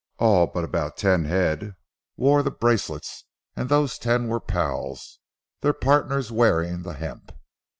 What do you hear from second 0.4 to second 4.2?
but about ten head wore the bracelets, and those